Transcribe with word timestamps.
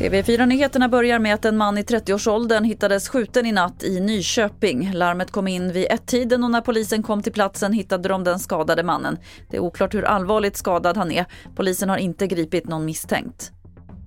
TV4-nyheterna 0.00 0.88
börjar 0.88 1.18
med 1.18 1.34
att 1.34 1.44
en 1.44 1.56
man 1.56 1.78
i 1.78 1.82
30-årsåldern 1.82 2.64
hittades 2.64 3.08
skjuten 3.08 3.46
i 3.46 3.52
natt 3.52 3.84
i 3.84 4.00
Nyköping. 4.00 4.90
Larmet 4.94 5.30
kom 5.30 5.48
in 5.48 5.72
vid 5.72 5.86
ett-tiden 5.90 6.44
och 6.44 6.50
när 6.50 6.60
polisen 6.60 7.02
kom 7.02 7.22
till 7.22 7.32
platsen 7.32 7.72
hittade 7.72 8.08
de 8.08 8.24
den 8.24 8.38
skadade 8.38 8.82
mannen. 8.82 9.18
Det 9.50 9.56
är 9.56 9.60
oklart 9.60 9.94
hur 9.94 10.04
allvarligt 10.04 10.56
skadad 10.56 10.96
han 10.96 11.12
är. 11.12 11.26
Polisen 11.56 11.88
har 11.88 11.96
inte 11.96 12.26
gripit 12.26 12.68
någon 12.68 12.84
misstänkt. 12.84 13.52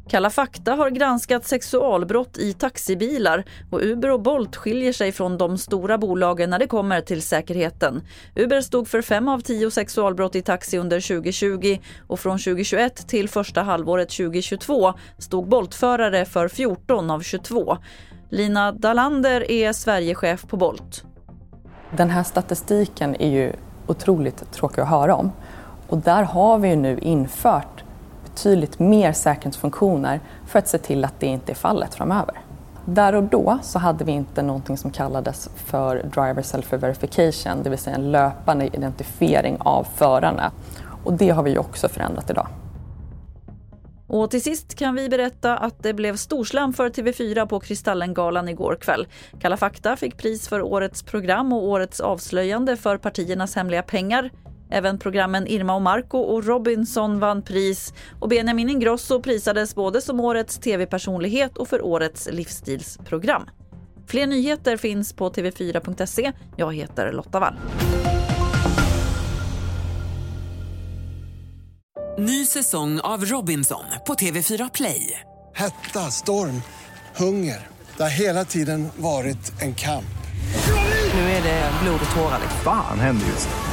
Kalla 0.09 0.29
fakta 0.29 0.73
har 0.73 0.89
granskat 0.89 1.45
sexualbrott 1.45 2.37
i 2.37 2.53
taxibilar 2.53 3.43
och 3.71 3.81
Uber 3.83 4.11
och 4.11 4.21
Bolt 4.21 4.55
skiljer 4.55 4.93
sig 4.93 5.11
från 5.11 5.37
de 5.37 5.57
stora 5.57 5.97
bolagen 5.97 6.49
när 6.49 6.59
det 6.59 6.67
kommer 6.67 7.01
till 7.01 7.21
säkerheten. 7.21 8.01
Uber 8.35 8.61
stod 8.61 8.87
för 8.87 9.01
fem 9.01 9.27
av 9.27 9.39
tio 9.39 9.71
sexualbrott 9.71 10.35
i 10.35 10.41
taxi 10.41 10.77
under 10.77 11.01
2020 11.01 11.77
och 12.07 12.19
från 12.19 12.37
2021 12.37 13.07
till 13.07 13.29
första 13.29 13.61
halvåret 13.61 14.09
2022 14.09 14.93
stod 15.17 15.47
Boltförare 15.47 16.25
för 16.25 16.47
14 16.47 17.11
av 17.11 17.21
22. 17.21 17.77
Lina 18.29 18.71
Dalander 18.71 19.51
är 19.51 19.73
Sverigechef 19.73 20.47
på 20.47 20.57
Bolt. 20.57 21.03
Den 21.97 22.09
här 22.09 22.23
statistiken 22.23 23.15
är 23.15 23.29
ju 23.29 23.53
otroligt 23.87 24.51
tråkig 24.51 24.81
att 24.81 24.89
höra 24.89 25.15
om. 25.15 25.31
Och 25.87 25.97
där 25.97 26.23
har 26.23 26.57
vi 26.57 26.69
ju 26.69 26.75
nu 26.75 26.99
infört 26.99 27.82
betydligt 28.33 28.79
mer 28.79 29.13
säkerhetsfunktioner 29.13 30.19
för 30.47 30.59
att 30.59 30.67
se 30.67 30.77
till 30.77 31.05
att 31.05 31.19
det 31.19 31.27
inte 31.27 31.51
är 31.51 31.55
fallet 31.55 31.95
framöver. 31.95 32.35
Där 32.85 33.15
och 33.15 33.23
då 33.23 33.59
så 33.61 33.79
hade 33.79 34.05
vi 34.05 34.11
inte 34.11 34.41
någonting 34.41 34.77
som 34.77 34.91
kallades 34.91 35.49
för 35.55 35.95
driver 35.95 36.41
self-verification, 36.41 37.63
det 37.63 37.69
vill 37.69 37.79
säga 37.79 37.95
en 37.95 38.11
löpande 38.11 38.65
identifiering 38.65 39.57
av 39.59 39.87
förarna. 39.95 40.51
Och 41.03 41.13
det 41.13 41.29
har 41.29 41.43
vi 41.43 41.51
ju 41.51 41.57
också 41.57 41.89
förändrat 41.89 42.29
idag. 42.29 42.47
Och 44.07 44.31
till 44.31 44.43
sist 44.43 44.75
kan 44.75 44.95
vi 44.95 45.09
berätta 45.09 45.57
att 45.57 45.83
det 45.83 45.93
blev 45.93 46.15
storslam 46.15 46.73
för 46.73 46.89
TV4 46.89 47.45
på 47.45 47.59
Kristallengalan 47.59 48.49
igår 48.49 48.77
kväll. 48.81 49.07
Kalla 49.41 49.57
fakta 49.57 49.95
fick 49.95 50.17
pris 50.17 50.47
för 50.47 50.61
årets 50.61 51.03
program 51.03 51.53
och 51.53 51.63
årets 51.63 51.99
avslöjande 51.99 52.77
för 52.77 52.97
partiernas 52.97 53.55
hemliga 53.55 53.81
pengar. 53.81 54.29
Även 54.73 54.99
programmen 54.99 55.47
Irma 55.47 55.75
och 55.75 55.81
Marco 55.81 56.17
och 56.17 56.45
Robinson 56.45 57.19
vann 57.19 57.41
pris 57.41 57.93
och 58.19 58.29
Benjamin 58.29 58.69
Ingrosso 58.69 59.21
prisades 59.21 59.75
både 59.75 60.01
som 60.01 60.19
årets 60.19 60.59
tv-personlighet 60.59 61.57
och 61.57 61.67
för 61.67 61.85
årets 61.85 62.29
livsstilsprogram. 62.31 63.49
Fler 64.07 64.27
nyheter 64.27 64.77
finns 64.77 65.13
på 65.13 65.29
tv4.se. 65.29 66.31
Jag 66.55 66.75
heter 66.75 67.11
Lotta 67.11 67.39
Wall. 67.39 67.53
Ny 72.17 72.45
säsong 72.45 72.99
av 72.99 73.25
Robinson 73.25 73.85
på 74.07 74.13
TV4 74.13 74.69
Play. 74.73 75.19
Hetta, 75.55 75.99
storm, 75.99 76.61
hunger. 77.15 77.67
Det 77.97 78.03
har 78.03 78.09
hela 78.09 78.45
tiden 78.45 78.87
varit 78.97 79.61
en 79.61 79.75
kamp. 79.75 80.05
Nu 81.13 81.19
är 81.19 81.43
det 81.43 81.71
blod 81.83 81.99
och 82.05 82.15
tårar. 82.15 82.39
Fan 82.63 82.99
händer 82.99 83.25
just 83.27 83.49
nu. 83.49 83.72